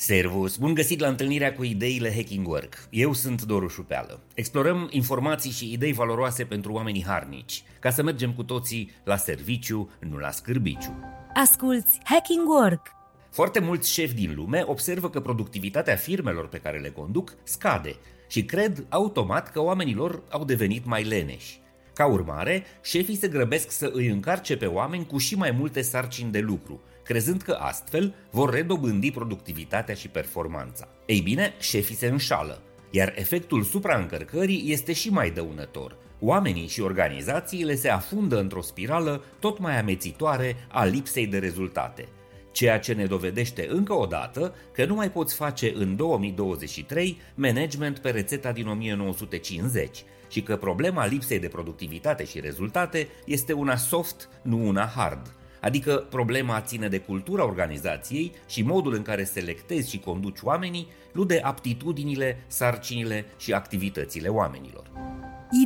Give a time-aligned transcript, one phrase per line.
[0.00, 0.56] Servus!
[0.56, 2.86] Bun găsit la întâlnirea cu ideile Hacking Work.
[2.90, 4.20] Eu sunt Doru Șupeală.
[4.34, 9.90] Explorăm informații și idei valoroase pentru oamenii harnici, ca să mergem cu toții la serviciu,
[9.98, 10.98] nu la scârbiciu.
[11.34, 12.86] Asculți Hacking Work!
[13.30, 17.96] Foarte mulți șefi din lume observă că productivitatea firmelor pe care le conduc scade
[18.28, 21.60] și cred automat că oamenilor au devenit mai leneși.
[22.00, 26.30] Ca urmare, șefii se grăbesc să îi încarce pe oameni cu și mai multe sarcini
[26.30, 30.88] de lucru, crezând că astfel vor redobândi productivitatea și performanța.
[31.06, 35.96] Ei bine, șefii se înșală, iar efectul supraîncărcării este și mai dăunător.
[36.20, 42.08] Oamenii și organizațiile se afundă într-o spirală tot mai amețitoare a lipsei de rezultate,
[42.52, 47.98] ceea ce ne dovedește încă o dată că nu mai poți face în 2023 management
[47.98, 54.28] pe rețeta din 1950 și că problema lipsei de productivitate și rezultate este una soft,
[54.42, 59.98] nu una hard– Adică problema ține de cultura organizației și modul în care selectezi și
[59.98, 64.90] conduci oamenii, nu de aptitudinile, sarcinile și activitățile oamenilor.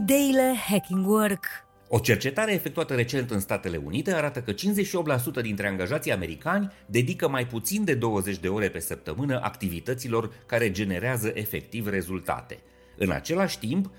[0.01, 1.45] Ideile Hacking Work.
[1.89, 7.47] O cercetare efectuată recent în Statele Unite arată că 58% dintre angajații americani dedică mai
[7.47, 12.59] puțin de 20 de ore pe săptămână activităților care generează efectiv rezultate–
[12.97, 13.91] în același timp,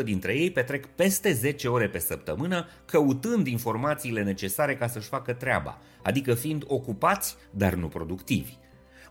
[0.00, 5.32] 53% dintre ei petrec peste 10 ore pe săptămână căutând informațiile necesare ca să-și facă
[5.32, 8.60] treaba, adică fiind ocupați, dar nu productivi.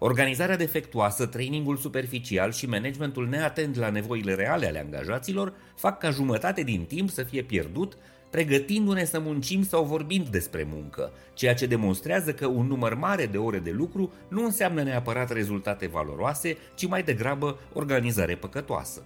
[0.03, 6.61] Organizarea defectuoasă, trainingul superficial și managementul neatent la nevoile reale ale angajaților fac ca jumătate
[6.61, 7.97] din timp să fie pierdut
[8.29, 13.37] pregătindu-ne să muncim sau vorbind despre muncă, ceea ce demonstrează că un număr mare de
[13.37, 19.01] ore de lucru nu înseamnă neapărat rezultate valoroase, ci mai degrabă organizare păcătoasă.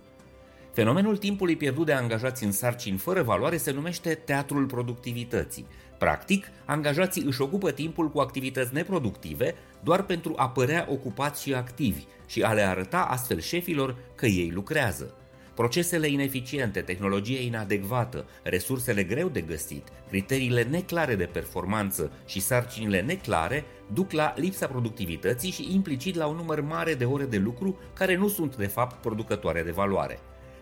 [0.75, 5.67] Fenomenul timpului pierdut de angajați în sarcini fără valoare se numește teatrul productivității.
[5.97, 12.03] Practic, angajații își ocupă timpul cu activități neproductive doar pentru a părea ocupați și activi
[12.25, 15.13] și a le arăta astfel șefilor că ei lucrează.
[15.53, 23.63] Procesele ineficiente, tehnologie inadecvată, resursele greu de găsit, criteriile neclare de performanță și sarcinile neclare
[23.93, 28.15] duc la lipsa productivității și implicit la un număr mare de ore de lucru care
[28.15, 30.19] nu sunt de fapt producătoare de valoare.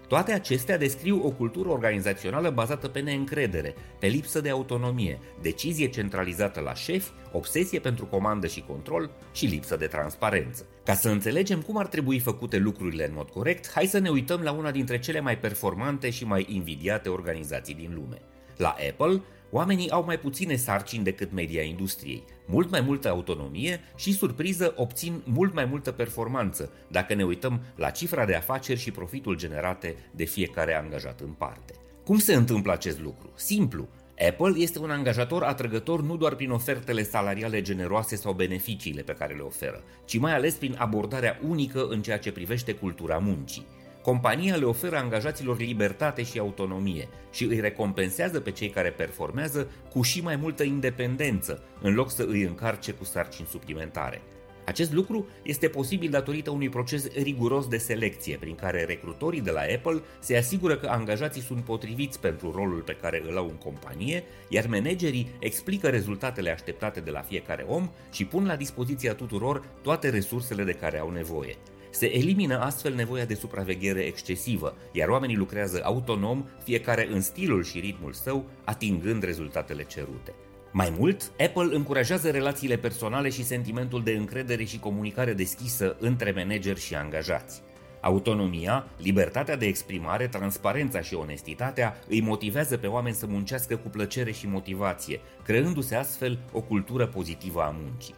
[0.07, 6.59] Toate acestea descriu o cultură organizațională bazată pe neîncredere, pe lipsă de autonomie, decizie centralizată
[6.59, 10.65] la șefi, obsesie pentru comandă și control și lipsă de transparență.
[10.85, 14.41] Ca să înțelegem cum ar trebui făcute lucrurile în mod corect, hai să ne uităm
[14.41, 18.21] la una dintre cele mai performante și mai invidiate organizații din lume.
[18.57, 19.21] La Apple,
[19.53, 25.21] oamenii au mai puține sarcini decât media industriei, mult mai multă autonomie și, surpriză, obțin
[25.25, 30.23] mult mai multă performanță dacă ne uităm la cifra de afaceri și profitul generate de
[30.23, 31.73] fiecare angajat în parte.
[32.05, 33.29] Cum se întâmplă acest lucru?
[33.35, 33.87] Simplu.
[34.27, 39.33] Apple este un angajator atrăgător nu doar prin ofertele salariale generoase sau beneficiile pe care
[39.33, 43.65] le oferă, ci mai ales prin abordarea unică în ceea ce privește cultura muncii.
[44.03, 50.01] Compania le oferă angajaților libertate și autonomie și îi recompensează pe cei care performează cu
[50.01, 54.21] și mai multă independență, în loc să îi încarce cu sarcini suplimentare.
[54.65, 59.61] Acest lucru este posibil datorită unui proces riguros de selecție, prin care recrutorii de la
[59.75, 64.23] Apple se asigură că angajații sunt potriviți pentru rolul pe care îl au în companie,
[64.49, 70.09] iar managerii explică rezultatele așteptate de la fiecare om și pun la dispoziția tuturor toate
[70.09, 71.55] resursele de care au nevoie.
[71.93, 77.79] Se elimină astfel nevoia de supraveghere excesivă, iar oamenii lucrează autonom, fiecare în stilul și
[77.79, 80.33] ritmul său, atingând rezultatele cerute.
[80.71, 86.79] Mai mult, Apple încurajează relațiile personale și sentimentul de încredere și comunicare deschisă între manageri
[86.79, 87.61] și angajați.
[88.01, 94.31] Autonomia, libertatea de exprimare, transparența și onestitatea îi motivează pe oameni să muncească cu plăcere
[94.31, 98.15] și motivație, creându-se astfel o cultură pozitivă a muncii.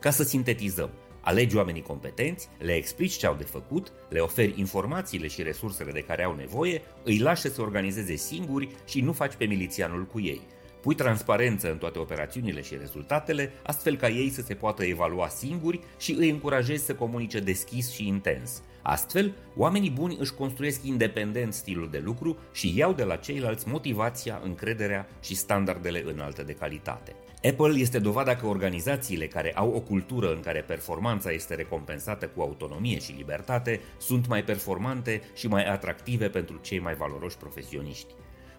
[0.00, 0.90] Ca să sintetizăm,
[1.28, 6.00] Alegi oamenii competenți, le explici ce au de făcut, le oferi informațiile și resursele de
[6.00, 10.20] care au nevoie, îi lași să se organizeze singuri și nu faci pe milițianul cu
[10.20, 10.40] ei.
[10.80, 15.80] Pui transparență în toate operațiunile și rezultatele, astfel ca ei să se poată evalua singuri
[15.98, 18.62] și îi încurajezi să comunice deschis și intens.
[18.90, 24.40] Astfel, oamenii buni își construiesc independent stilul de lucru și iau de la ceilalți motivația,
[24.44, 27.14] încrederea și standardele înalte de calitate.
[27.44, 32.40] Apple este dovada că organizațiile care au o cultură în care performanța este recompensată cu
[32.40, 38.14] autonomie și libertate sunt mai performante și mai atractive pentru cei mai valoroși profesioniști.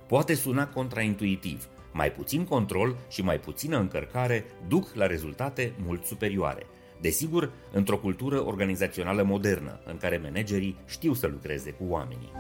[0.08, 6.66] Poate suna contraintuitiv, mai puțin control și mai puțină încărcare duc la rezultate mult superioare.
[7.02, 12.32] Desigur, într-o cultură organizațională modernă, în care managerii știu să lucreze cu oamenii.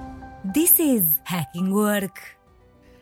[0.53, 2.17] This is Hacking Work!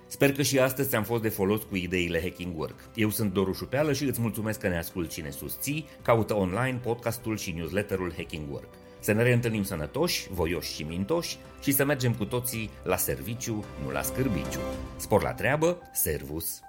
[0.08, 2.90] Sper că și astăzi ți-am fost de folos cu ideile Hacking Work.
[2.96, 5.86] Eu sunt Doru Șupeală și îți mulțumesc că ne asculti și ne susții.
[6.02, 8.70] Caută online podcastul și newsletterul Hacking Work.
[9.00, 13.92] Să ne reîntâlnim sănătoși, voioși și mintoși și să mergem cu toții la serviciu, nu
[13.92, 14.60] la scârbiciu.
[14.96, 16.60] Spor la treabă, servus!